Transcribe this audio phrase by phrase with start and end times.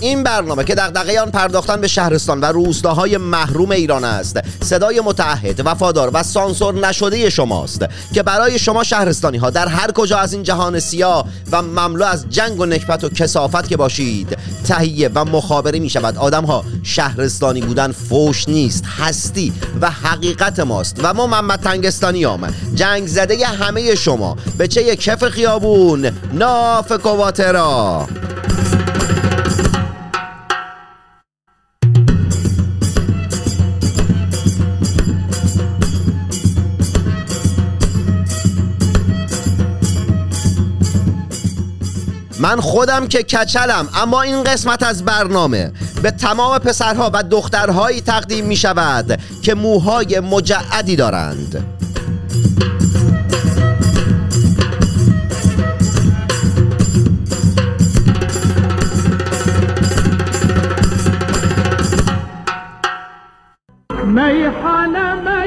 [0.00, 4.40] این برنامه که دغدغه آن پرداختن به شهرستان و روستاهای محروم ایران است.
[4.62, 7.84] صدای متعهد وفادار و سانسور نشده شماست
[8.14, 12.28] که برای شما شهرستانی ها در هر کجا از این جهان سیاه و مملو از
[12.28, 17.60] جنگ و نکبت و کسافت که باشید تهیه و مخابره می شود آدم ها شهرستانی
[17.60, 23.94] بودن فوش نیست هستی و حقیقت ماست و ما محمد تنگستانی هم جنگ زده همه
[23.94, 24.36] شما.
[24.58, 28.06] به چه کف خیابون ناف کواترا.
[42.40, 48.44] من خودم که کچلم اما این قسمت از برنامه به تمام پسرها و دخترهایی تقدیم
[48.44, 51.64] می شود که موهای مجعدی دارند.
[64.04, 65.39] میخانه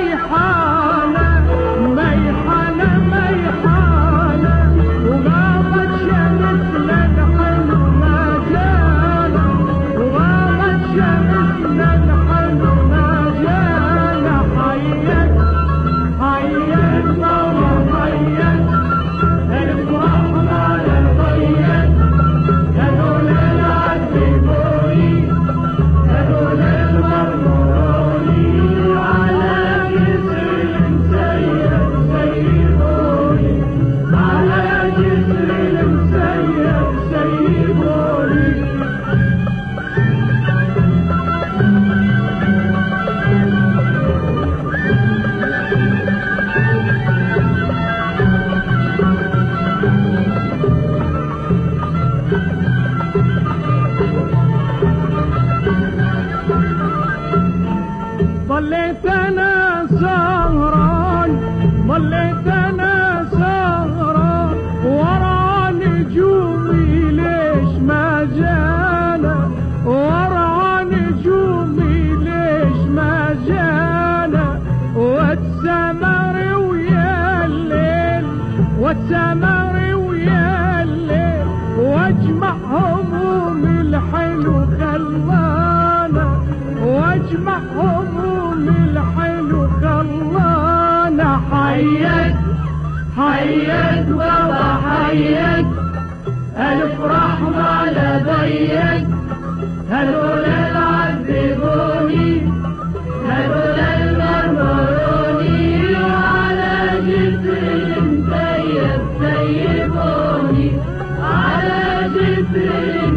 [112.53, 113.12] be.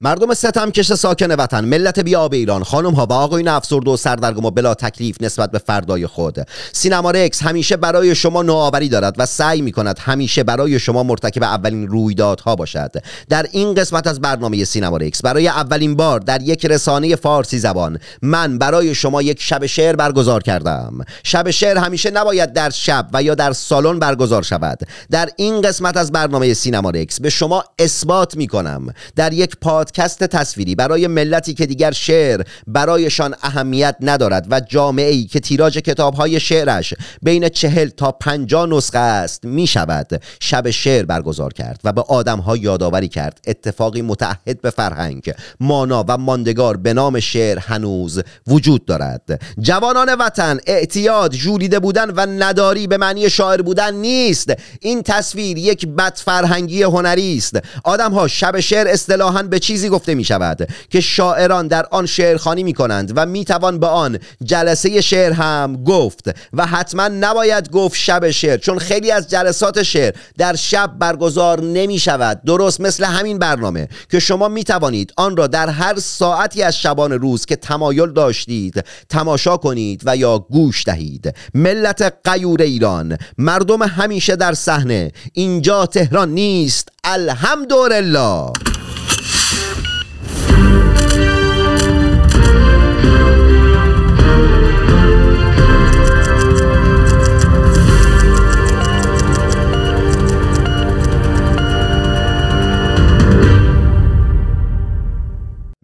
[0.00, 2.64] مردم ستمکش ساکن وطن ملت بیاب ایران.
[2.64, 6.38] خانم ها و آقایون افسرده و سردرگم و بلا تکلیف نسبت به فردای خود.
[6.72, 11.42] سینما رکس همیشه برای شما نوآوری دارد و سعی می کند همیشه برای شما مرتکب
[11.42, 12.90] اولین رویدادها باشد.
[13.28, 17.98] در این قسمت از برنامه سینما رکس برای اولین بار در یک رسانه فارسی زبان
[18.22, 20.98] من برای شما یک شب شعر برگزار کردم.
[21.24, 24.78] شب شعر همیشه نباید در شب و یا در سالن برگزار شود.
[25.10, 28.86] در این قسمت از برنامه سینما رکس به شما اثبات می کنم
[29.16, 35.10] در یک پاد پادکست تصویری برای ملتی که دیگر شعر برایشان اهمیت ندارد و جامعه
[35.10, 40.70] ای که تیراژ کتاب های شعرش بین چهل تا پنجاه نسخه است می شود شب
[40.70, 43.40] شعر برگزار کرد و به آدم ها یادآوری کرد.
[43.46, 49.42] اتفاقی متعهد به فرهنگ مانا و ماندگار به نام شعر هنوز وجود دارد.
[49.60, 54.52] جوانان وطن اعتیاد جولیده بودن و نداری به معنی شاعر بودن نیست.
[54.80, 57.58] این تصویر یک بد فرهنگی هنری است.
[57.84, 62.62] آدم ها شب شعر اصطلاحا به چیزی گفته می شود که شاعران در آن شعرخانی
[62.62, 67.96] می کنند و می توان به آن جلسه شعر هم گفت و حتما نباید گفت
[67.96, 73.38] شب شعر چون خیلی از جلسات شعر در شب برگزار نمی شود درست مثل همین
[73.38, 78.12] برنامه که شما می توانید آن را در هر ساعتی از شبان روز که تمایل
[78.12, 81.34] داشتید تماشا کنید و یا گوش دهید.
[81.54, 88.52] ملت قیور ایران مردم همیشه در صحنه اینجا تهران نیست الحمدلله.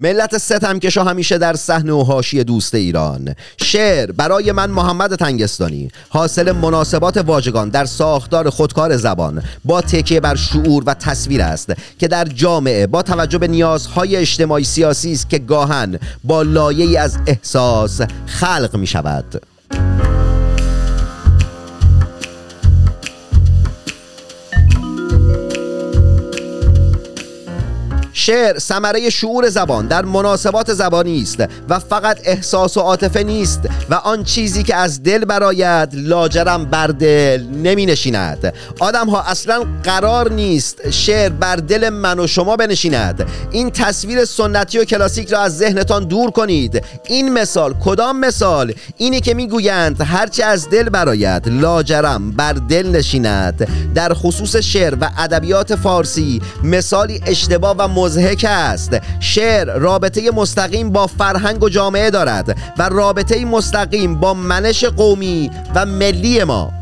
[0.04, 3.34] ملت ستمکشا همیشه در صحنه و حاشیه دوست ایران.
[3.62, 10.34] شعر برای من محمد تنگستانی حاصل مناسبات واژگان در ساختار خودکار زبان با تکیه بر
[10.34, 15.38] شعور و تصویر است که در جامعه با توجه به نیازهای اجتماعی سیاسی است که
[15.38, 19.42] گاهن با لایه از احساس خلق می شود
[28.26, 33.60] شعر ثمره شعور زبان در مناسبات زبانی است و فقط احساس و عاطفه نیست
[33.90, 39.64] و آن چیزی که از دل براید لاجرم بر دل نمی نشیند آدم ها اصلا
[39.82, 43.28] قرار نیست شعر بر دل من و شما بنشیند.
[43.50, 46.84] این تصویر سنتی و کلاسیک را از ذهنتان دور کنید.
[47.06, 53.68] این مثال کدام مثال؟ اینی که می‌گویند هرچه از دل براید لاجرم بر دل نشیند.
[53.94, 58.96] در خصوص شعر و ادبیات فارسی مثالی اشتباه و مضحک است.
[59.20, 65.86] شعر رابطه مستقیم با فرهنگ و جامعه دارد و رابطه مستقیم با منش قومی و
[65.86, 66.72] ملی ما.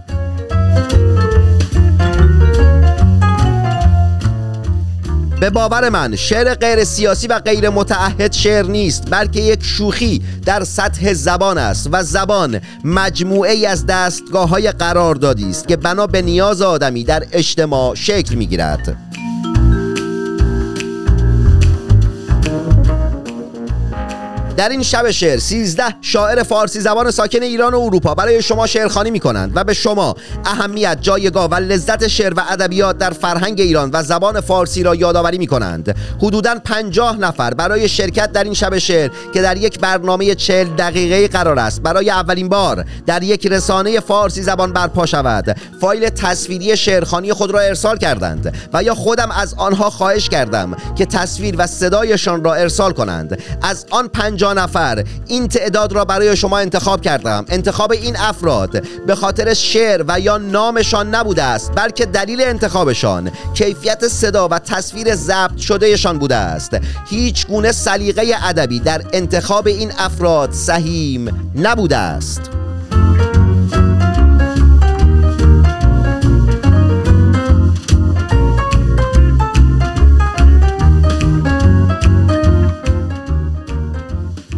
[5.40, 10.64] به باور من شعر غیر سیاسی و غیر متعهد شعر نیست بلکه یک شوخی در
[10.64, 16.22] سطح زبان است و زبان مجموعه ای از دستگاه های قراردادی است که بنا به
[16.22, 18.96] نیاز آدمی در اجتماع شکل می گیرد
[24.56, 29.10] در این شب شعر 13 شاعر فارسی زبان ساکن ایران و اروپا برای شما شعرخوانی
[29.10, 30.14] می کنند و به شما
[30.44, 35.38] اهمیت جایگاه و لذت شعر و ادبیات در فرهنگ ایران و زبان فارسی را یادآوری
[35.38, 40.34] می کنند حدوداً 50 نفر برای شرکت در این شب شعر که در یک برنامه
[40.34, 45.56] 40 دقیقه قرار است برای اولین بار در یک رسانه فارسی زبان برپا شود.
[45.80, 51.06] فایل تصویری شعرخوانی خود را ارسال کردند و یا خودم از آنها خواهش کردم که
[51.06, 53.42] تصویر و صدایشان را ارسال کنند.
[53.62, 55.04] از آن 50 نفر.
[55.26, 57.44] این تعداد را برای شما انتخاب کردم.
[57.48, 63.30] انتخاب این افراد به خاطر شعر و یا نامشان نبوده است بلکه دلیل انتخابشان.
[63.54, 66.76] کیفیت صدا و تصویر ضبط شدهشان بوده است.
[67.10, 72.50] هیچ گونه سلیقه ادبی در انتخاب این افراد سهیم نبوده است.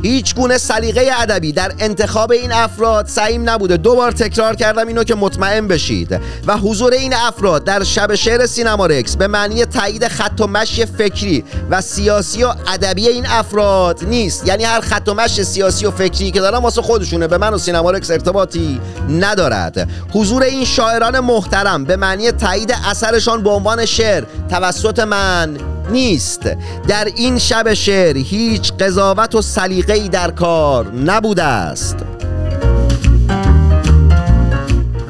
[0.04, 3.76] هیچ گونه سلیقه ادبی در انتخاب این افراد سعیم نبوده.
[3.76, 6.20] دو بار تکرار کردم اینو که مطمئن بشید.
[6.46, 10.86] و حضور این افراد در شب شعر سینما رکس به معنی تایید خط و مشی
[10.86, 14.46] فکری و سیاسی و ادبی این افراد نیست.
[14.46, 17.26] یعنی هر خط و مشی سیاسی و فکری که دارن واسه خودشونه.
[17.26, 19.88] به من و سینما رکس ارتباطی ندارد.
[20.12, 26.40] حضور این شاعران محترم به معنی تایید اثرشان به عنوان شعر توسط من نیست.
[26.88, 31.96] در این شب شعر هیچ قضاوت و سلیقه‌ای در کار نبوده است.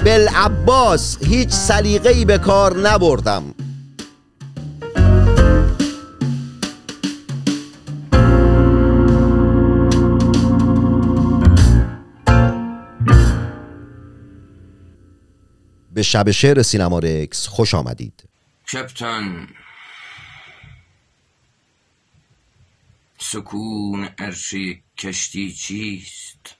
[0.05, 3.43] بالعباس هیچ سلیقه‌ای به کار نبردم.
[15.95, 18.25] به شب شعر سینما رکس خوش آمدید.
[18.73, 19.47] کپتن
[23.19, 26.57] سکون عرشه کشتی چیست؟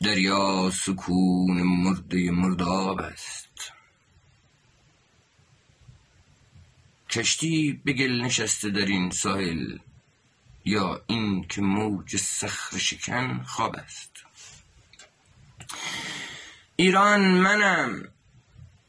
[0.00, 3.72] دریا سکون مرده مرداب است.
[7.10, 9.78] کشتی به گل نشسته در این ساحل
[10.64, 14.10] یا این که موج صخر شکن خواب است.
[16.76, 18.08] ایران منم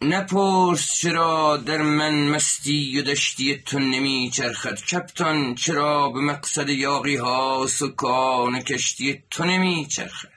[0.01, 7.15] نپرس چرا در من مستی و دشتی تو نمی چرخد کپتان چرا به مقصد یاقی
[7.15, 10.29] ها سکان کشتی تو نمی چرخد؟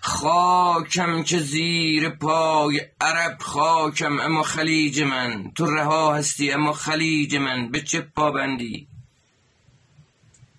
[0.00, 7.68] خاکم که زیر پای عرب خاکم اما خلیج من تو رها هستی اما خلیج من
[7.68, 8.88] به چه پابندی؟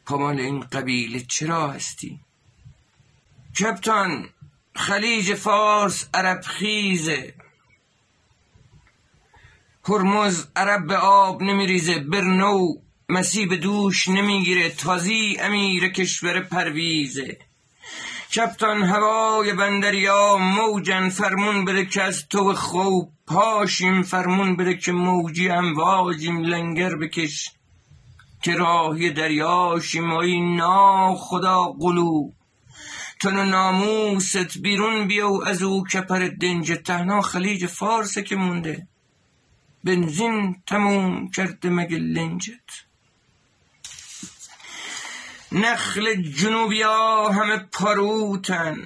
[0.05, 2.19] پامال این قبیله چرا هستی؟
[3.59, 4.29] کپتان
[4.75, 7.33] خلیج فارس عرب خیزه.
[9.89, 12.73] هرمز عرب به آب نمیریزه برنو
[13.09, 17.37] مسیح به دوش نمی‌گیره تازی امیر کشور پرویزه.
[18.35, 25.49] کپتان هوای بندریا موجن فرمون بده که از تو خوب پاشیم فرمون بده که موجی
[25.49, 27.51] امواجیم لنگر بکش
[28.41, 30.21] که راهی دریاشیم و
[30.55, 32.33] نا خدا قلوب
[33.21, 38.87] تن ناموست بیرون بیا و از او کپر دنج تهنا خلیج فارسه که مونده.
[39.85, 42.69] بنزین تموم کرده مگه لنجت؟
[45.51, 48.77] نخل جنوبیا همه پاروتن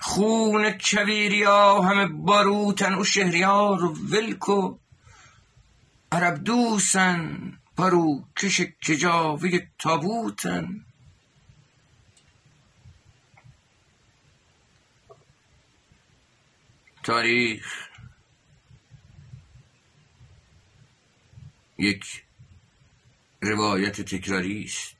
[0.00, 4.78] خون کویریا همه باروتن او شهریار ولکو
[6.12, 10.84] عرب دوسن پرو کش کجاوه تابوتن.
[17.02, 17.89] تاریخ
[21.80, 22.22] یک
[23.42, 24.96] روایت تکراری است.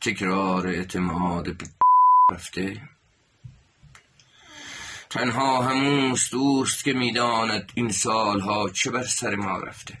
[0.00, 1.66] تکرار اعتماد به
[2.32, 2.88] رفته.
[5.10, 9.98] تنها هموست دوست که می‌داند این سالها چه بر سر ما رفته.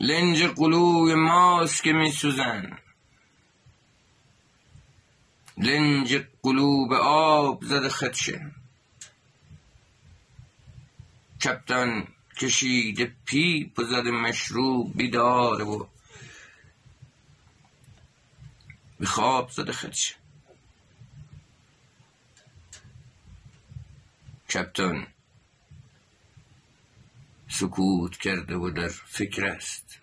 [0.00, 2.78] لنج قلوب ماست که میسوزن.
[5.56, 8.63] لنج قلوب آب زده خدشه.
[11.44, 15.86] کپتان کشیده پیپ و زده مشروب بیداره و
[19.00, 20.14] به خواب زده خدشه.
[24.50, 25.06] کپتان
[27.48, 29.98] سکوت کرده و در فکر است.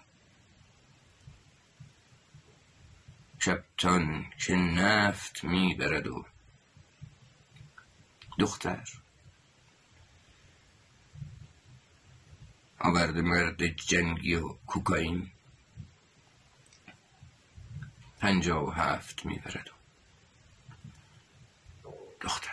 [3.45, 6.25] کپتان که نفت می‌برد و
[8.39, 9.00] دختر.
[12.83, 15.27] آورده مرد جنگی و کوکائین.
[18.19, 19.69] پنجاه و هفت می‌برد.
[22.21, 22.51] دختر.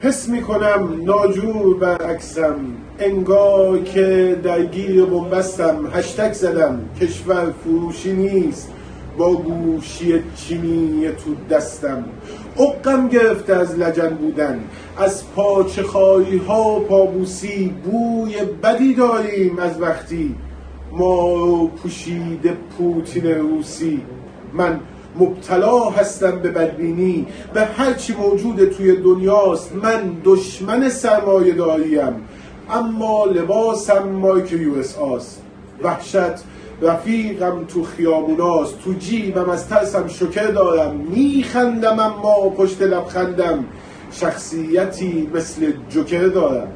[0.00, 2.76] حس می کنم ناجور برعکسم.
[2.98, 6.94] انگار که درگیر بنبستم هشتک زدم.
[6.94, 8.72] کشور فروشی نیست.
[9.18, 12.04] با گوشی چینی تو دستم.
[12.58, 14.60] اقم گرفته از لجن بودن.
[14.98, 20.34] از پاچه خواهی ها پابوسی بوی بدی داریم از وقتی
[20.92, 24.02] ما رو پوشیده پوتین روسی.
[24.52, 24.80] من
[25.18, 27.26] مبتلا هستم به بدبینی.
[27.54, 32.14] به هرچی موجود توی دنیاست من دشمن سرمایه داریم.
[32.70, 35.42] اما لباسم مایک یو اس آست
[35.82, 36.44] وحشت
[36.82, 40.96] رفیقم تو خیابوناست تو جیبم از ترسم شکر دارم.
[40.96, 43.64] میخندم اما پشت لبخندم
[44.12, 46.68] شخصیتی مثل جوکر دارم.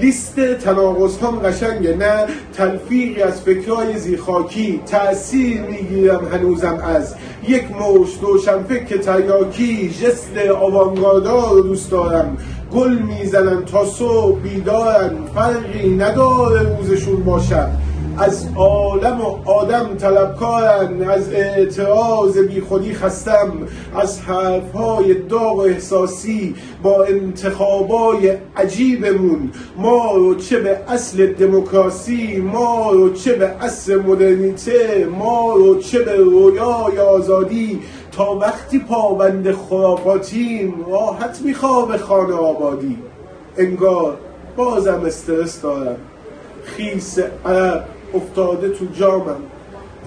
[0.00, 7.14] لیست تناقض هم قشنگه نه تلفیقی از فکرهای زیخاکی تأثیر می‌گیرم هنوزم از
[7.48, 12.36] یک مش دوشنفک که تریاکی ژست آوانگاردا رو دوست دارم.
[12.72, 17.89] گل می‌زنن تا صبح بیدارن فرقی نداره روزشون باشد.
[18.20, 23.52] از عالم و آدم طلبکارن از اعتراض بیخودی خستم
[23.96, 29.50] از حرفهای داغ و احساسی با انتخابای عجیبمون.
[29.76, 35.98] ما رو چه به اصل دموکراسی ما رو چه به اصل مدرنیته ما رو چه
[35.98, 37.80] به رویای آزادی.
[38.12, 42.98] تا وقتی پابند خرافاتیم راحت می‌خواه به خانه آبادی.
[43.56, 44.16] انگار
[44.56, 45.96] بازم استرس دارم.
[46.64, 49.40] خیس عرب افتاده تو جامم.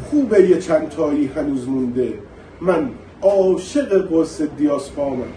[0.09, 2.13] خوبه یه چند تایی هنوز مونده.
[2.61, 2.91] من
[3.21, 5.33] عاشق قرص دیاسپامم.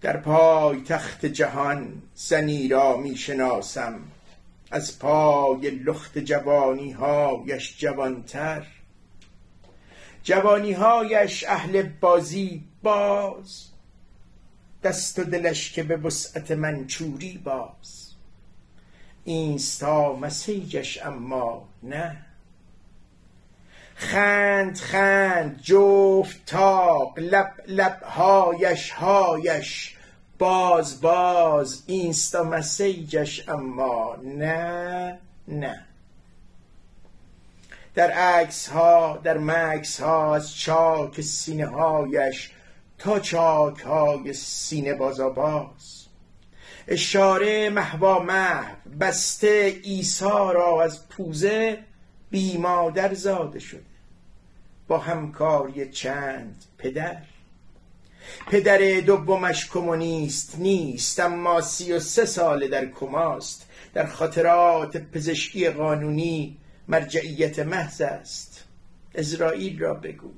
[0.00, 3.94] در پای تخت جهان زنی را می شناسم
[4.70, 8.66] از پای لخت جوانی هایش جوانتر.
[10.22, 13.66] جوانی هایش اهل بازی باز.
[14.82, 18.05] دست و دلش که به وسعت منچوری باز.
[19.26, 22.16] اینستا مسیجش اما نه.
[23.94, 28.90] خند خند جفت تاق لب لب هایش.
[28.90, 29.96] هایش
[30.38, 35.18] باز باز اینستا مسیجش اما نه
[35.48, 35.84] نه.
[37.94, 42.50] در عکس ها در مکس ها از چاک سینه هایش
[42.98, 45.95] تا چاک های سینه بازا باز
[46.88, 51.78] اشاره محوا محو بسته عیسی را از پوزه
[52.30, 53.80] بی مادر زاده شده.
[54.88, 57.22] با همکاری چند پدر.
[58.50, 63.68] پدر دومش کمونیست نیست اما سی و سه ساله در کماست.
[63.94, 66.56] در خاطرات پزشکی قانونی
[66.88, 68.64] مرجعیت محض است.
[69.14, 70.32] اسرائیل را بگو.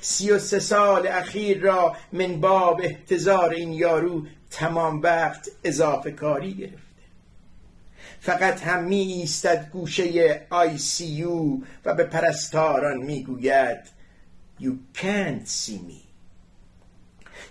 [0.00, 6.54] سی و سه سال اخیر را من باب احتضار این یارو تمام وقت اضافه کاری
[6.54, 6.86] گرفته.
[8.20, 13.96] فقط هم می ایستد گوشه آی سی یو و به پرستاران می گوید
[14.60, 16.05] You can't see me.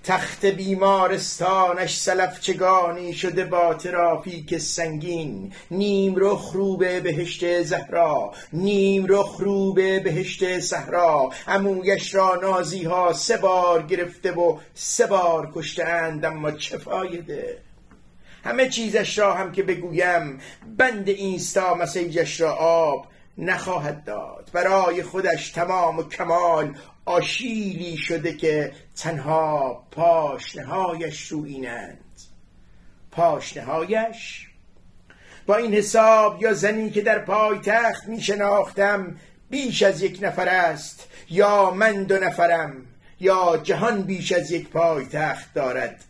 [0.04, 5.54] تخت بیمارستانش سلفچگانی شده با ترافیک سنگین.
[5.72, 11.30] نیم رخ رو به بهشت زهرا نیم رخ رو به بهشت صحرا.
[11.48, 17.58] عمویش را نازی ها سه بار گرفته و سه بار کشتهاند اما چه فایده؟
[18.44, 20.40] همه چیزش را هم که بگویم
[20.78, 23.08] بند اینستا مسیجش را آب.
[23.38, 24.50] نخواهد داد.
[24.54, 32.00] برای خودش تمام و کمال آشیلی شده که تنها پاشنهایش روینند.
[33.12, 34.48] پاشنهایش؟
[35.46, 39.16] با این حساب یا زنی که در پای تخت می شناختم
[39.50, 42.86] بیش از یک نفر است یا من دو نفرم
[43.20, 46.04] یا جهان بیش از یک پای تخت دارد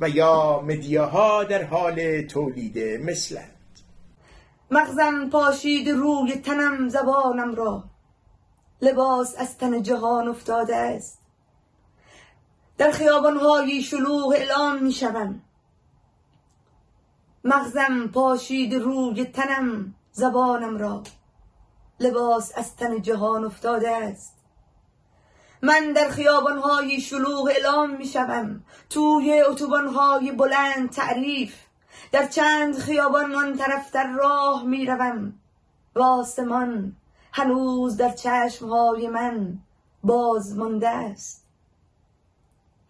[0.00, 3.59] و یا مدیاها در حال تولید مثلند.
[4.72, 7.84] مغزم پاشید روی تنم زبانم را.
[8.82, 11.18] لباس از تن جهان افتاده است.
[12.78, 15.42] در خیابانهای شلوغ اعلام می شوم
[17.44, 21.02] مغزم پاشید روی تنم زبانم را.
[22.00, 24.36] لباس از تن جهان افتاده است.
[25.62, 31.54] من در خیابانهای شلوغ اعلام می شوم توی اتوبانهای بلند تعریف.
[32.12, 35.34] در چند خیابان آن طرف در راه می روم
[35.94, 36.96] و آسمان
[37.32, 39.58] هنوز در چشمهای من
[40.04, 41.44] باز مانده است.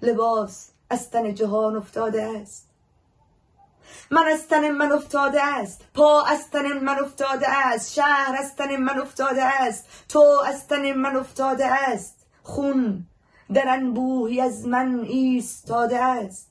[0.02, 2.70] لباس از تن جهان افتاده است.
[4.10, 5.84] من از تن من افتاده است.
[5.94, 7.92] پا از تن من افتاده است.
[7.92, 9.86] شهر از تن من افتاده است.
[10.08, 12.26] تو از تن من افتاده است.
[12.42, 13.06] خون
[13.54, 16.49] در انبوهی از من ایستاده است.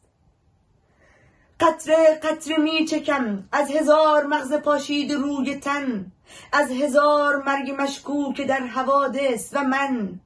[1.59, 3.43] قطره قطره می چکم.
[3.51, 6.11] از هزار مغز پاشید روی تن.
[6.53, 10.19] از هزار مرگ مشکوک در حوادث و من.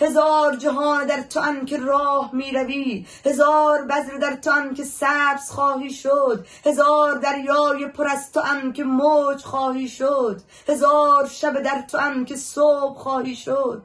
[0.00, 3.06] هزار جهان در تو ان که راه می روی.
[3.26, 6.46] هزار بذر در تو ان که سبز خواهی شد.
[6.66, 10.40] هزار دریای پر از تو ان که موج خواهی شد.
[10.68, 13.82] هزار شب در تو ان که صبح خواهی شد.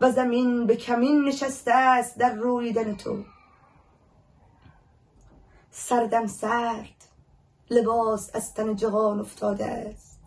[0.00, 3.24] و زمین به کمین نشسته است در رویدن تو.
[5.72, 7.04] سردم سرد.
[7.70, 10.18] لباس از تن جهان افتاده است.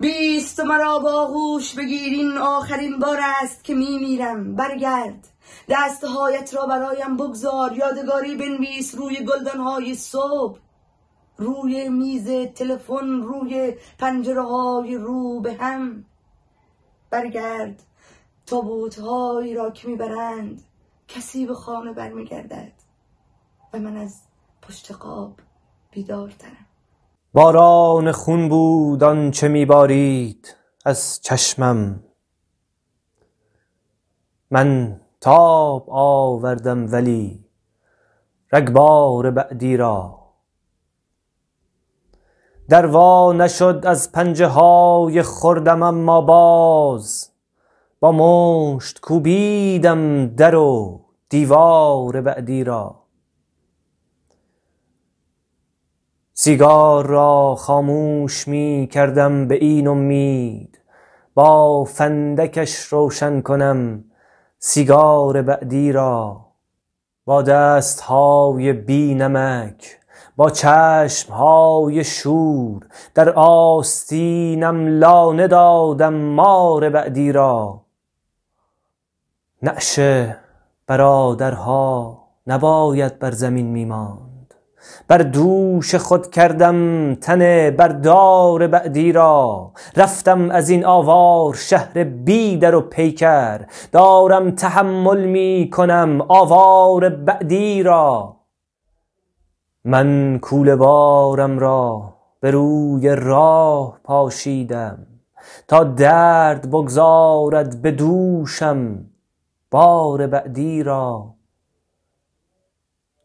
[0.00, 5.28] بیست مرا با آغوش بگیر این آخرین بار است که می میرم برگرد.
[5.68, 7.72] دستهایت را برایم بگذار.
[7.72, 10.58] یادگاری بنویس روی گلدانهای صبح.
[11.38, 16.04] روی میز تلفن روی پنجره های رو به هم.
[17.10, 17.82] برگرد.
[18.46, 20.62] تابوت هایی را که می‌برند
[21.08, 22.72] کسی به خانه برمیگردد
[23.72, 24.25] و من از
[24.68, 25.40] پشت قاب
[25.90, 26.66] بیدارترم
[27.32, 32.04] باران خون بود آنچه میبارید از چشمم.
[34.50, 37.44] من تاب آوردم ولی
[38.52, 40.18] رگبار بعدی را.
[42.68, 47.30] در وا نشد از پنجه های خردم اما باز
[48.00, 53.05] با مشت کوبیدم در و دیوار بعدی را.
[56.38, 60.80] سیگار را خاموش می کردم به این امید.
[61.34, 64.04] با فندکش روشن کنم
[64.58, 66.46] سیگار بعدی را.
[67.24, 69.98] با دستهای بی نمک
[70.36, 77.80] با چشمهای شور در آستینم لانه دادم مار بعدی را.
[79.62, 80.00] نعش
[80.86, 84.25] برادرها نباید بر زمین میماند.
[85.08, 89.72] بر دوش خود کردم تن بردار بعدی را.
[89.96, 93.60] رفتم از این آوار شهر بی در و پیکر.
[93.92, 98.36] دارم تحمل می کنم آوار بعدی را.
[99.84, 105.06] من کوله بارم را به روی راه پاشیدم.
[105.68, 109.06] تا درد بگذارد به دوشم
[109.70, 111.35] بار بعدی را.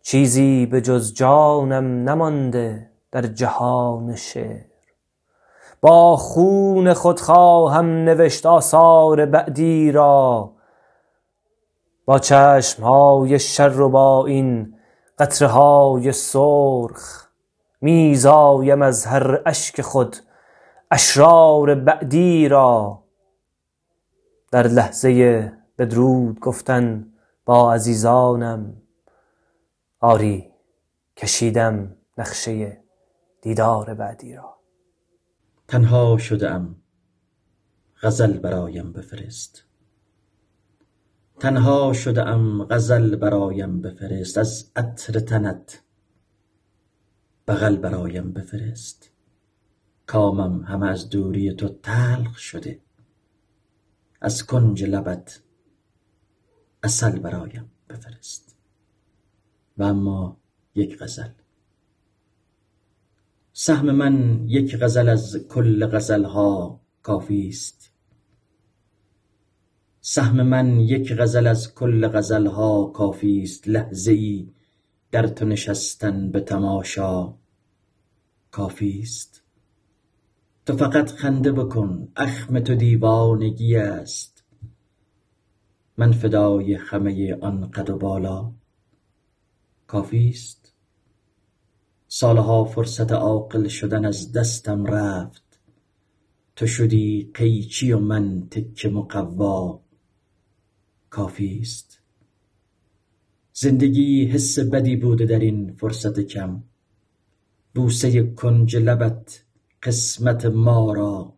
[0.03, 4.71] چیزی به جز جانم نمانده در جهان شعر.
[5.81, 10.51] با خون خود خواهم نوشت آثار بعدی را.
[12.05, 14.75] با چشم های شر و با این
[15.19, 17.27] قطره های سرخ
[17.81, 20.15] میزایم از هر اشک خود
[20.91, 23.03] اشرار بعدی را.
[24.51, 27.05] در لحظه بدرود گفتن
[27.45, 28.80] با عزیزانم
[30.03, 30.49] آری
[31.17, 32.83] کشیدم نقشه
[33.41, 34.57] دیدار بعدی را.
[35.67, 36.49] تنها شده
[38.01, 39.63] غزل برایم بفرست.
[41.39, 42.23] تنها شده
[42.69, 44.37] غزل برایم بفرست.
[44.37, 45.83] از عطر تنت
[47.47, 49.09] بغل برایم بفرست.
[50.05, 52.81] کامم همه از دوری تو تلخ شده.
[54.21, 55.41] از کنج لبت
[56.83, 58.50] عسل برایم بفرست.
[59.77, 60.37] و اما
[60.75, 61.29] یک غزل.
[63.53, 67.91] سهم من یک غزل از کل غزلها کافی است.
[70.01, 73.67] سهم من یک غزل از کل غزلها کافی است.
[73.67, 74.49] لحظه ای
[75.11, 77.33] در تو نشستن به تماشا
[78.51, 79.43] کافی است.
[80.65, 84.43] تو فقط خنده بکن اخم تو دیوانگی است.
[85.97, 88.51] من فدای خمه آن قد و بالا.
[89.91, 90.73] کافی است.
[92.07, 95.59] سالها فرصت عاقل شدن از دستم رفت.
[96.55, 99.81] تو شدی قیچی و من تکه مقوا.
[101.09, 102.01] کافی است.
[103.53, 106.63] زندگی حس بدی بوده در این فرصت کم.
[107.75, 109.43] بوسه کنج لبت
[109.83, 111.33] قسمت ما را.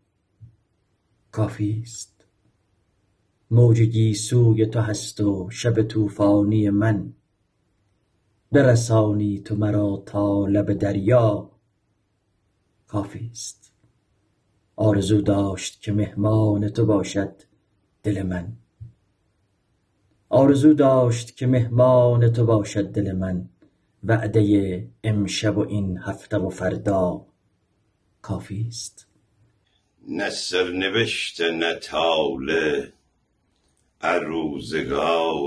[1.31, 2.25] کافی است.
[3.51, 7.13] موج گیسوی تو هست و شب طوفانی من.
[8.53, 11.51] برسانی تو مرا تا لب دریا.
[12.87, 13.73] کافی است.
[14.75, 17.35] آرزو داشت که مهمان تو باشد
[18.03, 18.53] دل من.
[20.29, 23.49] آرزو داشت که مهمان تو باشد دل من.
[24.03, 27.25] وعده امشب و این هفته و فردا.
[28.21, 29.07] کافی است.
[30.07, 32.93] نه سرنوشت نه طاله
[34.01, 35.43] روزگارمیشین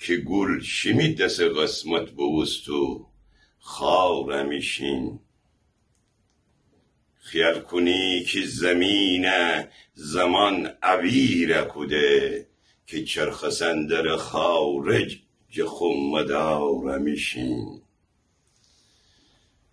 [0.00, 3.06] که گل شیمی دست قسمت بوست و
[3.58, 5.20] خارمیشین
[7.18, 9.26] خیال کنی که زمین
[9.94, 12.46] زمان عبیر کده
[12.86, 15.18] که چرخ سندر خارج
[15.50, 17.82] جخمدارمیشین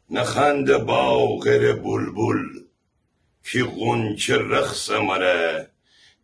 [0.10, 2.44] نخند باغر بلبل
[3.44, 5.72] که غنچه رخص مره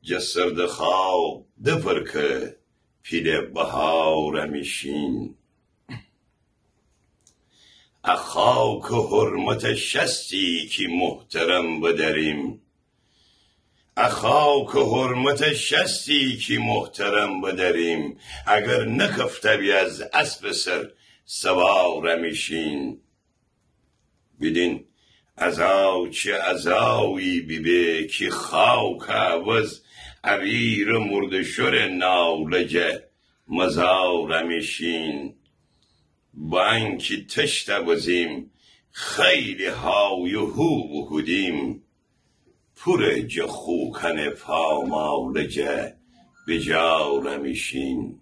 [0.02, 2.63] جسرد خواب دپر که
[3.04, 5.36] پیل بهارمیشین
[8.04, 12.62] اخاک حرمت شستی که محترم بدریم.
[13.98, 18.18] اخاک حرمت شستی که محترم بدریم.
[18.48, 20.92] اگر نکفتبی از اسب سر
[21.26, 23.02] سوارمیشین
[24.42, 24.86] بدین
[25.38, 29.80] ازاو چه ازاوی بیبه که خاک عوض
[30.24, 31.88] عبیر مردشور
[33.48, 35.36] مزارمیشین
[36.34, 38.52] با انکی تشت بزیم
[38.92, 41.84] خیلی های هو بکودیم
[42.76, 45.96] پر جخوکن پامالجه
[46.48, 48.20] بجارمیشین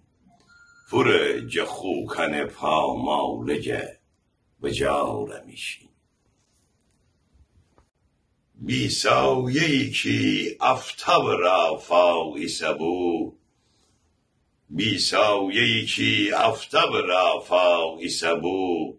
[0.90, 3.98] پر جخوکن پامالجه
[4.62, 5.91] بجارمیشین
[8.64, 13.34] بی سایه‌ای که افتاب را فاقی سبو
[14.70, 18.94] بی سایه‌ای که افتاب را فاقی سبو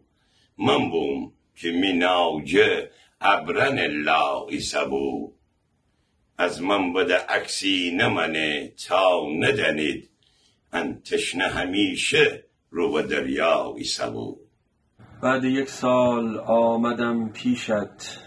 [0.57, 5.33] من بوم که می ناوجه ابرن لاقی سبو
[6.37, 10.09] از من بده عکسی نمنه تا ندنید
[10.73, 14.39] ان تشنه همیشه رو به دریای سبو
[15.21, 18.22] بعد یک سال آمدم پیشت.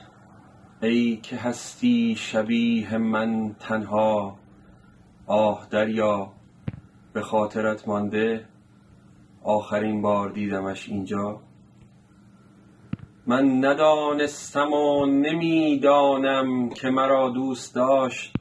[0.82, 4.38] ای که هستی شبیه من تنها
[5.26, 6.32] آه دریا
[7.12, 8.44] به خاطرت مانده
[9.42, 11.40] آخرین بار دیدمش اینجا.
[13.26, 18.32] من ندانستم و نمی‌دانم که مرا دوست داشت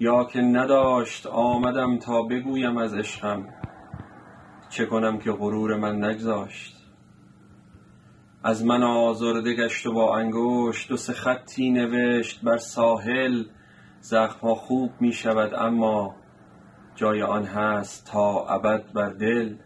[0.00, 3.48] یا که نداشت آمدم تا بگویم از عشقم.
[4.68, 6.83] چه کنم که غرور من نگذاشت؟
[8.46, 13.44] از من آزرده گشت و با انگشت دو سه خطی نوشت بر ساحل
[14.00, 16.16] زخمها خوب می شود اما
[16.94, 19.56] جای آن هست تا ابد بر دل.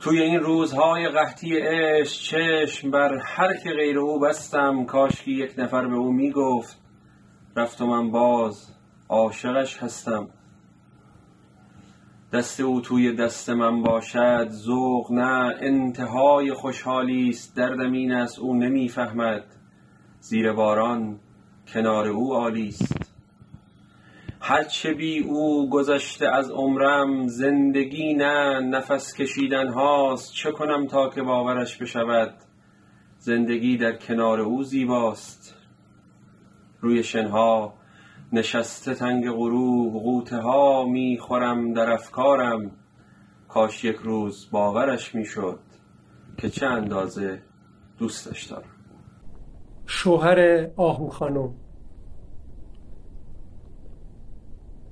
[0.00, 5.54] توی این روزهای قحطی عشق چشم بر هر که غیر او بستم کاش که یک
[5.58, 6.80] نفر به او می‌گفت
[7.56, 8.74] رفت و من باز
[9.08, 10.28] عاشقش هستم.
[12.32, 18.54] دست او توی دست من باشد ذوق نه انتهای خوشحالی است دردم این است او
[18.54, 19.44] نمی‌فهمد.
[20.20, 21.18] زیر باران
[21.72, 23.12] کنار او عالی است.
[24.40, 31.22] هرچه بی او گذشته از عمرم زندگی نه نفس کشیدن هاست چه کنم تا که
[31.22, 32.34] باورش بشود؟
[33.18, 35.54] زندگی در کنار او زیباست.
[36.80, 37.74] روی شنها
[38.32, 42.70] نشسته تنگ غروب غوطه ها می خورم در افکارم.
[43.48, 45.60] کاش یک روز باورش می‌شد
[46.36, 47.42] که چه اندازه
[47.98, 48.70] دوستش دارم.
[49.86, 51.54] شوهر آهو خانم.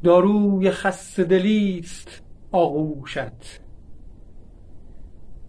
[0.02, 2.22] داروی خسته دلی است
[2.52, 3.60] آغوشت.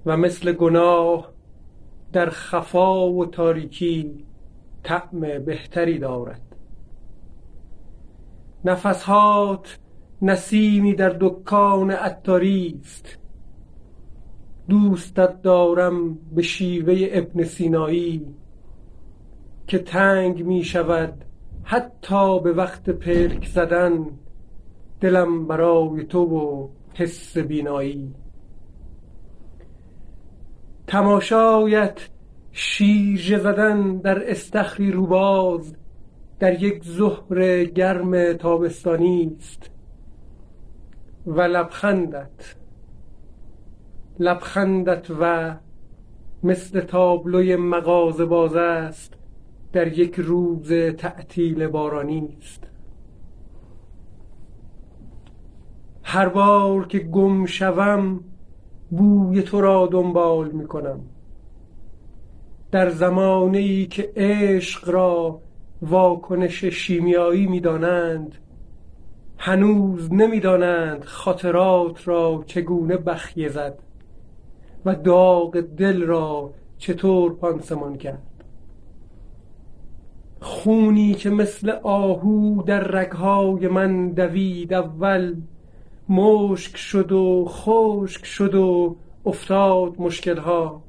[0.06, 1.34] و مثل گناه
[2.13, 4.25] در خفا و تاریکی
[4.84, 6.51] طعم بهتری دارد.
[8.65, 9.80] نفسهات
[10.21, 13.17] نسیمی در دکان عطاری است
[14.69, 18.26] دوستت دارم به شیوه ابن سینایی
[19.67, 21.26] که تنگ می شود
[21.63, 24.06] حتی به وقت پلک زدن
[25.02, 28.13] دلم برای تو و حس بینایی.
[30.88, 32.10] تماشایت
[32.52, 35.76] شیرجه زدن در استخری روباز
[36.41, 39.69] در یک ظهر گرم تابستانی است
[41.27, 42.56] و لبخندت
[44.19, 45.56] لبخندت و
[46.43, 49.13] مثل تابلوی مغازه باز است
[49.73, 52.63] در یک روز تعطیل بارانی است.
[56.04, 58.19] هر بار که گم شوم
[58.89, 60.99] بوی تو را دنبال می کنم
[62.71, 65.41] در زمانه ای که عشق را
[65.82, 68.36] واکنش شیمیایی می‌دانند.
[69.38, 73.80] هنوز نمی‌دانند خاطرات را چگونه بخیه زد
[74.86, 78.44] و داغ دل را چطور پانسمان کرد.
[80.39, 85.36] خونی که مثل آهو در رگهای من دوید اول
[86.10, 90.84] مشک شد و خشک شد و افتاد مشکلها.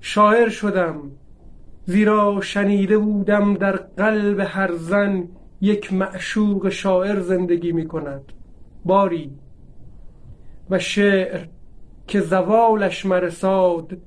[0.00, 1.00] شاعر شدم
[1.86, 5.28] زیرا شنیده بودم در قلب هر زن
[5.60, 8.22] یک معشوق شاعر زندگی می کند.
[8.84, 9.30] باری.
[10.70, 11.46] و شعر
[12.06, 13.98] که زوالش مرساد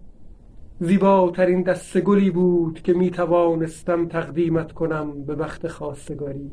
[0.80, 6.52] زیباترین دست گلی بود که می توانستم تقدیمت کنم به وقت خواستگاری.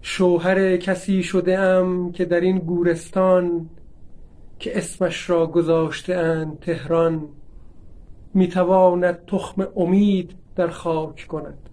[0.00, 3.70] شوهر کسی شده ام که در این گورستان
[4.58, 7.28] که اسمش را گذاشته اند تهران
[8.34, 11.68] می‌تواند تخم امید در خاک کند.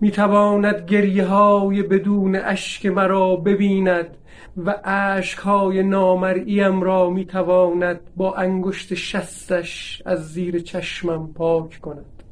[0.00, 4.16] می‌تواند گریه های بدون اشک مرا ببیند
[4.56, 12.22] و اشک های نامرئیم را می‌تواند با انگشت شستش از زیر چشمم پاک کند.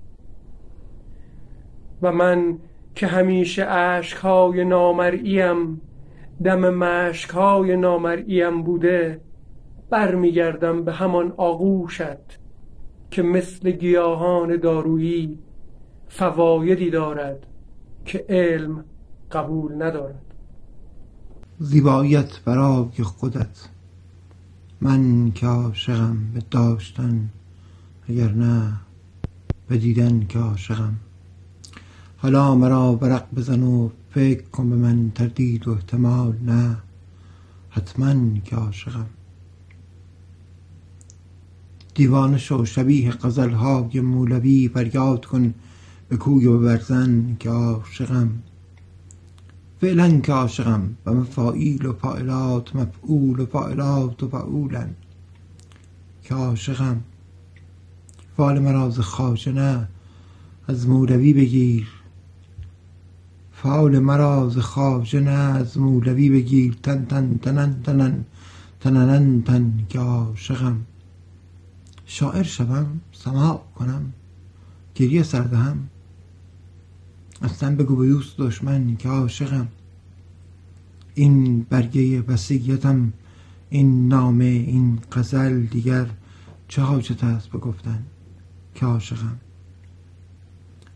[2.03, 2.59] و من
[2.95, 5.81] که همیشه اشک های نامرئیم
[6.45, 9.21] دم مشک های نامرئیم بوده
[9.91, 12.42] برمیگردم به همان آغوشت
[13.13, 15.39] که مثل گیاهان دارویی
[16.09, 17.47] فوایدی دارد
[18.05, 18.85] که علم
[19.33, 20.23] قبول ندارد.
[21.59, 23.69] زیباییت برای خودت.
[24.81, 27.29] من که عاشقم به داشتن
[28.09, 28.73] اگر نه
[29.69, 30.95] به دیدن که عاشقم.
[32.17, 36.77] حالا مرا برق بزن و فکر کن به من تردید و احتمال نه.
[37.71, 39.07] حتما که عاشقم.
[41.95, 45.55] دیوانه شو شبیه غزلهای مولوی فریاد کن
[46.09, 48.31] به کوی و برزن که عاشقم.
[49.81, 54.91] فعلا که عاشقم و مفاعیل و فاعلات مفعول و فاعلات و فعولن
[56.23, 57.01] که عاشقم.
[58.37, 59.01] فال مرا ز
[59.49, 59.89] نه
[60.69, 61.89] از مولوی بگیر.
[63.53, 66.77] فال مرا ز خواجه نه از مولوی بگیر.
[66.83, 68.25] تن تن تنن تنن
[68.81, 70.77] تننن تن که عاشقم.
[72.15, 74.13] شاعر شوم سماع کنم
[74.95, 75.89] گریه سردهم
[77.43, 79.69] اصلا بگو به دوست دشمن که عاشقم.
[81.15, 83.13] این برگه وسیعتم
[83.71, 86.07] این نامه این غزل دیگر
[86.69, 88.03] چه حاجت است بگفتن
[88.75, 89.37] که عاشقم؟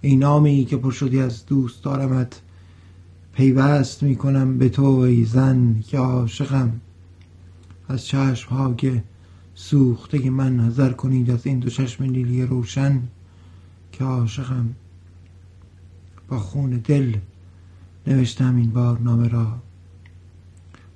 [0.00, 2.40] ای نامه ای که پر شدی از دوست دارمت
[3.32, 6.80] پیوست می‌کنم به تو ای زن که عاشقم.
[7.88, 9.02] از چشم های
[9.58, 13.02] سوخته من نظر کنید از این دو چشم نیلی روشن
[13.92, 14.74] که عاشقم
[16.28, 17.16] با خون دل
[18.06, 19.58] نوشتم این بار نامه را.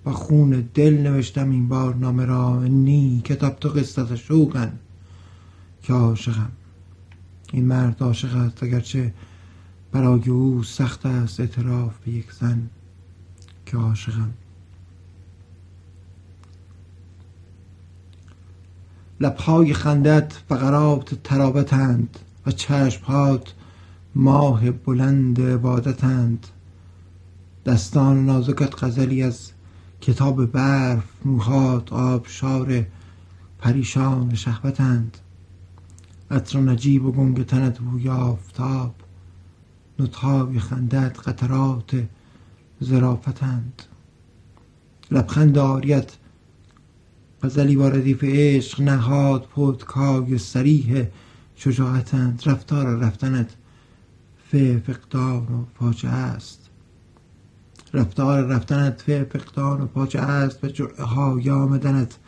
[0.05, 2.62] با خون دل نوشتم این بار نامه را.
[2.64, 4.79] نی کتاب تو قصت شوقن
[5.83, 6.53] که عاشقم.
[7.53, 9.14] این مرد عاشق است اگرچه
[9.92, 12.70] برای او سخت است اعتراف به یک زن
[13.66, 14.31] که عاشقم.
[19.20, 23.54] لبهای خندت فقرات ترابتند و چشمهات
[24.14, 26.46] ماه بلند عبادتند.
[27.66, 29.50] دستان نازکت غزلی از
[30.00, 32.87] کتاب برف موهات آبشار
[33.59, 35.18] پریشان شهوتند.
[36.30, 38.94] عطر نجیب و گنگ تنت بوی آفتاب
[39.98, 42.02] نطهای خندت قطرات
[42.85, 43.83] ظرافتند
[45.11, 46.12] لبخند آریت
[47.42, 51.07] غزلی با ردیف عشق نهاد پتکای سریح
[51.57, 52.42] شجاعتند.
[52.46, 53.57] رفتار رفتنت
[54.50, 56.70] فی فقدان و فاجعه است.
[57.94, 62.18] رفتار رفتنت فی فقدان و فاجعه است و جرعه های آمدنت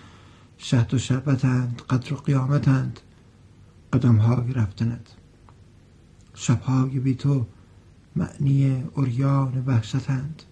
[0.59, 3.01] شهد و شربتند قدر و قیامتند.
[3.93, 5.07] قدم های رفتنت.
[6.35, 7.47] شبهای بی تو
[8.17, 10.43] معنی اوریان وحشتند.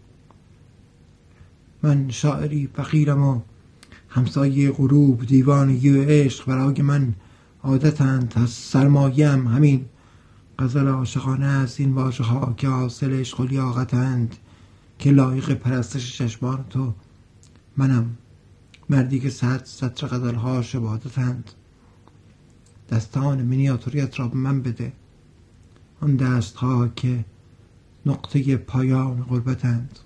[1.82, 3.40] من شاعری فقیرم و
[4.10, 7.14] همسایه غروب دیوانگی و عشق برای من
[7.62, 9.84] عادتند از سرمایم همین
[10.58, 11.80] غزل عاشقانه است.
[11.80, 14.36] این واژه ها که حاصل عشق و لیاقتند
[14.98, 16.94] که لایق پرستش چشمان تو.
[17.76, 18.16] منم
[18.88, 21.50] مردی که صد سطر غزل ها عبادتند.
[22.90, 24.92] دستان مینیاتوریت را به من بده.
[26.00, 27.24] آن دست ها که
[28.06, 29.98] نقطه پایان غربتند.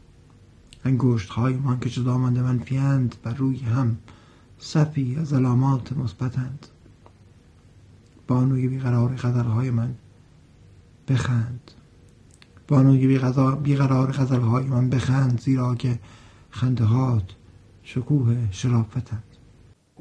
[0.84, 3.98] انگشت های من که جدا مانده منفیند بر روی هم
[4.58, 6.66] صفی از علامات مثبتند.
[8.28, 9.94] بانوی بیقرار غزل های من
[11.08, 11.70] بخند.
[12.68, 13.18] بانوی
[13.62, 15.98] بیقرار غزل های من بخند زیرا که
[16.50, 17.34] خنده هات
[17.82, 19.24] شکوه شرافتند.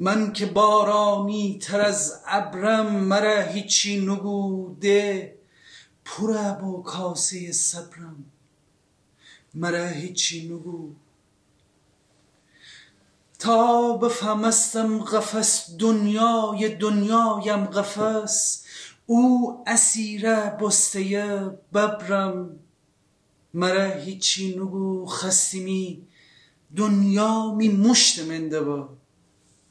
[0.00, 5.34] من که بارانی تر از ابرم مرا هیچی نبوده
[6.04, 8.24] پر با کاسه صبرم.
[9.54, 10.90] مرا هیچی نگو
[13.38, 18.64] تا بفهمستم قفس دنیای دنیایم قفس
[19.06, 21.02] او اسیره بسته
[21.74, 22.58] ببرم.
[23.54, 26.06] مرا هیچی نگو خستیمی
[26.76, 28.88] دنیا می مشت منده با.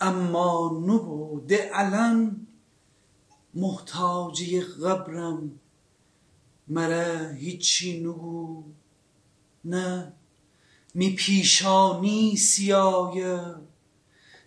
[0.02, 2.48] اما نبوده الان
[3.54, 5.60] محتاجی قبرم.
[6.68, 8.64] مرا هیچی نگو
[9.66, 10.14] نه.
[10.96, 13.56] می پیشانی سیایه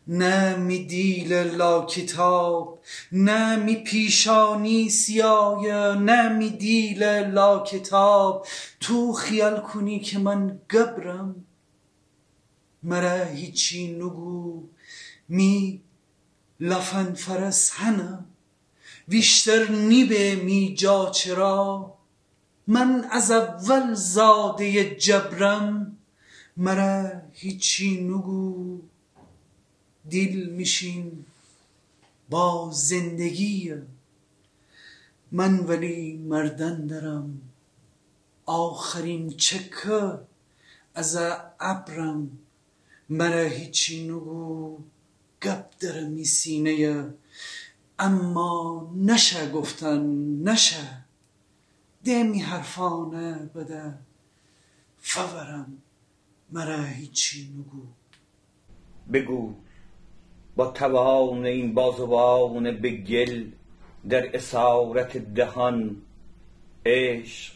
[0.08, 2.78] نه می دیل لا کتاب
[3.12, 8.46] نه می پیشانی سیایه نه می دیل لا کتاب
[8.80, 11.44] تو خیال کنی که من گبرم؟
[12.82, 14.68] مرا هیچی نگو.
[15.28, 15.80] می
[16.60, 18.24] لفن فرس هنه
[19.08, 21.95] ویشتر نیبه می جا چرا؟
[22.66, 25.96] من از اول زاده جبرم
[26.56, 28.80] مرا هیچی نگو
[30.08, 31.24] دیل میشین
[32.30, 33.74] با زندگی.
[35.32, 37.40] من ولی مردن دارم
[38.46, 40.18] آخرین چکه
[40.94, 41.18] از
[41.60, 42.38] ابرم.
[43.08, 44.78] مرا هیچی نگو
[45.42, 47.04] گپ دارم سینه.
[47.98, 50.02] اما نشه گفتن
[50.42, 51.05] نشه.
[52.06, 53.94] دمی حرفانه بده.
[54.98, 55.82] فورم
[56.52, 57.82] مرا هیچی نگو.
[59.12, 59.54] بگو
[60.56, 63.44] با توان این بازوان به گل
[64.08, 65.96] در اسارت دهان
[66.86, 67.54] عشق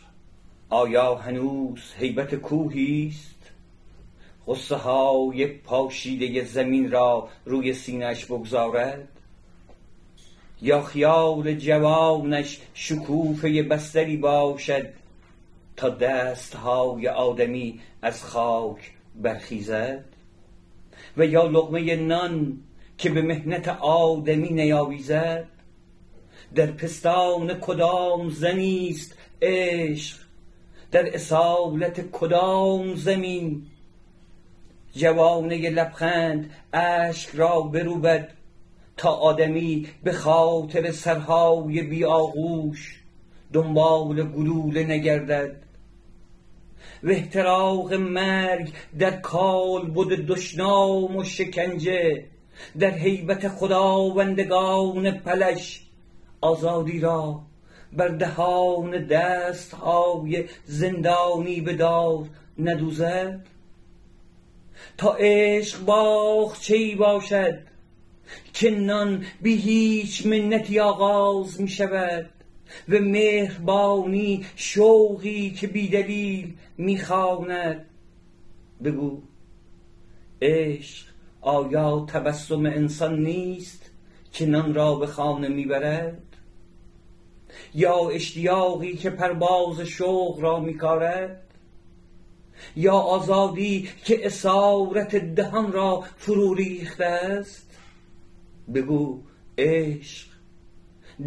[0.70, 3.50] آیا هنوز هیبت کوهی است؟
[4.46, 9.08] غصه های پاشیده زمین را روی سینهش بگذارد؟
[10.62, 14.88] یا خیال جوانش شکوفه بستری باشد
[15.76, 20.04] تا دستهای آدمی از خاک برخیزد؟
[21.16, 22.58] و یا لقمه نان
[22.98, 25.46] که به مهنت آدمی نیاویزد؟
[26.54, 30.16] در پستان کدام زنیست عشق؟
[30.90, 33.66] در اصالت کدام زمین؟
[34.96, 38.28] جوانه لبخند اشک را بروبد
[39.00, 43.00] تا آدمی به خاطر سرهای بی آغوش
[43.52, 45.56] دنبال گلوله نگردد.
[47.02, 52.24] و احتراق مرگ در کال بود دشنام و شکنجه
[52.78, 55.82] در حیبت خداوندگان پلش
[56.40, 57.40] آزادی را
[57.92, 62.26] بر دهان دستهای زندانی بدار
[62.58, 63.46] ندوزد.
[64.98, 67.69] تا عشق باغچهای باشد
[68.52, 72.30] که نان بی هیچ منتی آغاز می شود
[72.88, 77.86] و مهربانی شوقی که بیدلیل می‌خواند.
[78.84, 79.22] بگو
[80.42, 81.06] عشق
[81.40, 83.90] آیا تبسم انسان نیست
[84.32, 86.22] که نان را به خانه می‌برد؟
[87.74, 91.42] یا اشتیاقی که پرواز شوق را میکارد؟
[92.76, 97.69] یا آزادی که اسارت دهان را فرو ریخته است؟
[98.74, 99.20] بگو
[99.58, 100.30] عشق.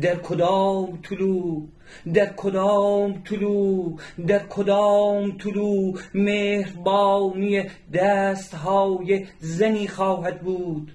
[0.01, 1.67] در کدام طلوع
[2.13, 7.63] در کدام طلوع در کدام طلوع مهربانی
[7.93, 10.91] دستهای زنی خواهد بود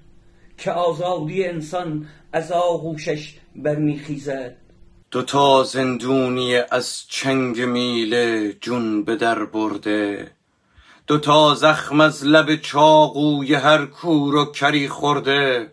[0.57, 4.55] که آزادی انسان از آغوشش برمیخیزد.
[5.11, 10.31] دوتا زندونی از چنگ میله جون به در برده
[11.07, 15.71] دوتا زخم از لب چاقوی هر کور و کری خورده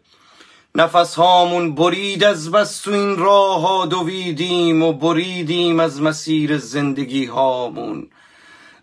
[0.77, 7.25] نفس هامون برید از بس تو این راه ها دویدیم و بریدیم از مسیر زندگی
[7.25, 8.09] هامون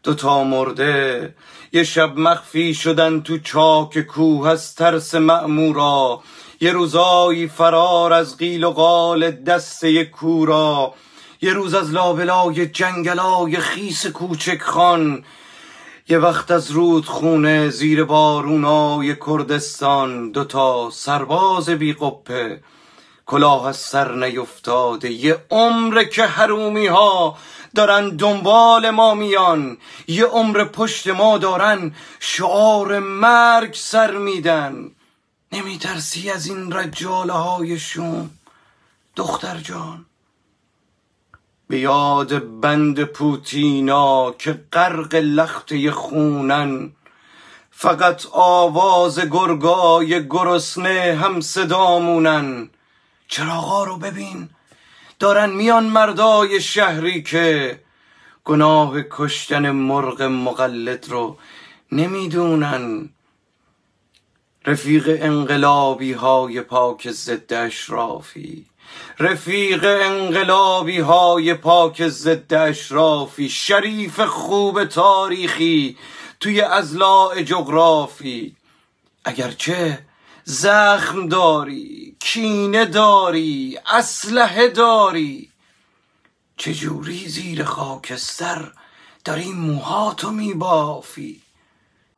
[0.03, 1.33] دوتا مرده
[1.73, 6.23] یه شب مخفی شدن تو چاک کوه از ترس مأمورا.
[6.61, 10.93] یه روزایی فرار از قیل و قال دست کورا.
[11.41, 15.23] یه روز از لابلای جنگلای خیس کوچک خان
[16.09, 22.63] یه وقت از رود خونه زیر بارونای کردستان دوتا سرباز بی قپه
[23.25, 25.11] کلاه از سر نیفتاده.
[25.11, 27.37] یه عمر که حرومی ها
[27.75, 29.77] دارن دنبال ما میان.
[30.07, 34.91] یه عمر پشت ما دارن شعار مرگ سر میدن.
[35.51, 37.79] نمیترسی از این رجاله های
[39.15, 40.05] دختر جان.
[41.73, 46.91] به یاد بند پوتینا که غرق لخته خونن.
[47.71, 52.69] فقط آواز گرگای گرسنه هم صدامونن
[53.27, 54.49] چراغا رو ببین
[55.19, 57.79] دارن میان مردای شهری که
[58.43, 61.37] گناه کشتن مرغ مقلد رو
[61.91, 63.09] نمی‌دونن.
[64.65, 68.65] رفیق انقلابی های پاک ضد اشرافی.
[69.19, 75.97] رفیق انقلابی های پاک ضد اشرافی شریف خوب تاریخی
[76.39, 78.55] توی ازلاع جغرافی.
[79.25, 80.05] اگرچه
[80.43, 85.49] زخم داری کینه داری اسلحه داری
[86.57, 88.71] چجوری زیر خاکستر
[89.25, 91.42] داری موهاتو میبافی؟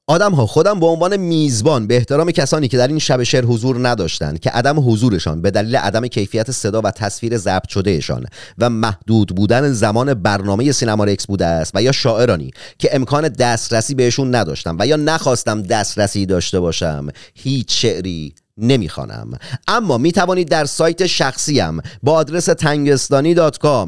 [0.08, 3.88] آدم ها خودم به عنوان میزبان به احترام کسانی که در این شب شعر حضور
[3.88, 8.26] نداشتند که عدم حضورشان به دلیل عدم کیفیت صدا و تصویر ضبط شدهشان
[8.58, 13.96] و محدود بودن زمان برنامه سینما رکس بوده است و یا شاعرانی که امکان دسترسی
[13.96, 19.38] بهشون نداشتم و یا نخواستم دسترسی داشته باشم هیچ شعری نمی‌خوانم.
[19.68, 23.36] اما می توانید در سایت شخصیم با آدرس تنگستانی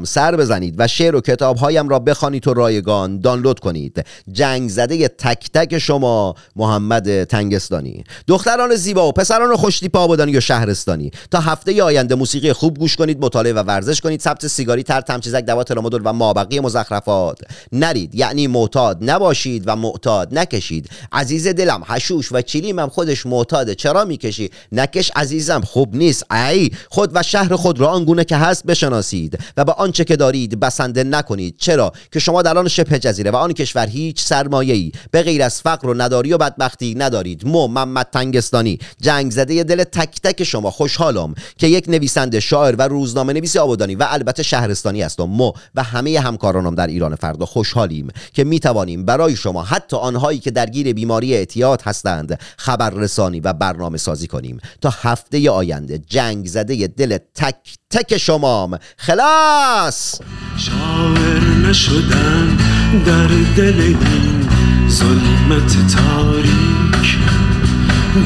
[0.04, 4.04] سر بزنید و شعر و کتاب هایم را بخوانید و رایگان دانلود کنید.
[4.32, 8.04] جنگ زده تک تک شما محمد تنگستانی.
[8.26, 11.10] دختران زیبا و پسران خوشتیپ آبادانی و شهرستانی.
[11.30, 15.44] تا هفته آینده موسیقی خوب گوش کنید مطالعه و ورزش کنید ثبت سیگاری تر تمچیزک
[15.44, 17.38] دوا ترامادول و مابقی مزخرفات.
[17.72, 20.90] نرید یعنی معتاد نباشید و معتاد نکشید.
[21.12, 26.32] عزیز دلم حشوش و چیلیم هم خودش معتاده چرا می‌کشی؟ نکش عزیزم خوب نیست.
[26.32, 30.60] ای خود و شهر خود را آنگونه که هست بشناسید و به آنچه که دارید
[30.60, 31.54] بسنده نکنید.
[31.58, 35.62] چرا؟ که شما در آن شبه جزیره و آن کشور هیچ سرمایه‌ای به غیر از
[35.62, 37.46] فقر و نداری و بدبختی ندارید.
[37.46, 40.70] مو محمد تنگستانی جنگ زده دل تک تک شما.
[40.70, 45.82] خوشحالم که یک نویسنده شاعر و روزنامه نویس آبادانی و البته شهرستانی هستم مو و
[45.82, 50.92] همه همکارانم در ایران فردا خوشحالیم که می توانیم برای شما حتی آنهایی که درگیر
[50.92, 54.47] بیماری اعتیاد هستند خبررسانی و برنامه سازی کنیم.
[54.48, 55.98] کنیم تا هفته آینده.
[55.98, 57.56] جنگ زده دل تک
[57.90, 58.78] تک شمام.
[58.96, 60.20] خلاص!
[60.56, 62.58] شاعر نشدن
[63.06, 64.48] در دل این
[64.88, 67.18] ظلمت تاریک.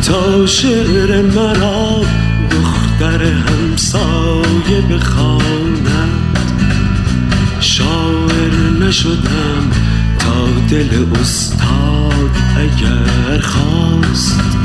[0.07, 2.05] تا شعر مرا
[2.51, 6.29] دختر همسایه بخواند.
[7.61, 9.71] شاعر نشدم
[10.19, 14.62] تا دل استاد اگر خواست.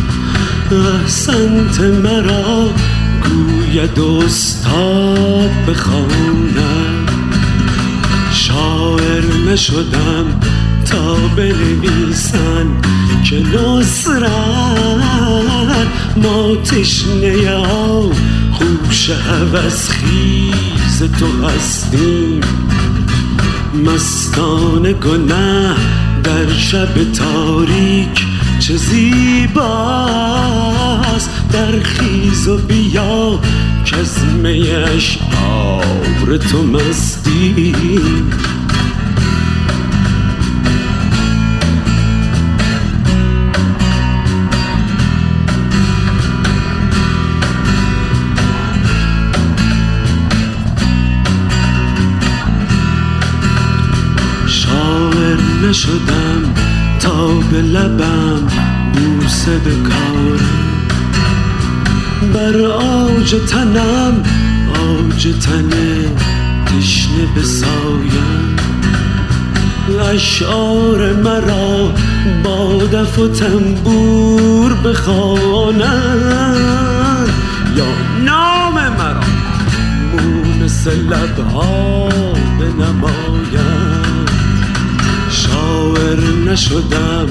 [0.73, 2.69] احسنت مرا
[3.23, 6.57] گوید استاد بخواند
[8.33, 10.39] شاعر نشدم
[10.85, 12.65] تا بنویسن
[13.23, 14.27] که نصرت
[16.17, 18.09] ما تشنه ها
[18.51, 22.41] خوش هوس خیز تو هستیم.
[23.85, 25.75] مستان گنه
[26.23, 28.26] در شب تاریک
[28.59, 29.57] چه زیباست
[31.53, 33.39] در خیز و بیا
[34.43, 37.55] می اشعار تو مستیم
[63.27, 64.23] آج تنم
[64.73, 65.69] آج تن
[66.65, 68.55] تشنه بسایم
[70.13, 71.93] اشعار مرا
[72.43, 75.77] با دف و تنبور بخوانند.
[77.75, 77.85] یا
[78.25, 79.21] نام مرا
[80.11, 82.09] مونس لبها
[82.59, 84.31] بنمایند.
[85.29, 87.27] شاعر نشدم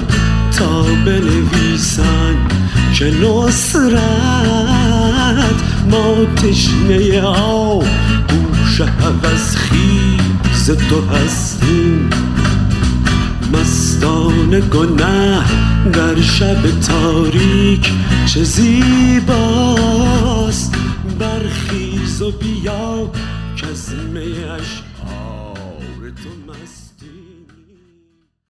[0.57, 2.35] تا بنویسن
[2.93, 4.57] که نصرت
[5.91, 7.79] ما تشنه ها
[8.29, 12.09] گوش هوس خیز تو هستیم.
[13.53, 15.41] مستان گنه
[15.93, 17.91] در شب تاریک
[18.25, 19.87] چه زیباست.
[21.19, 23.11] برخیز و بیا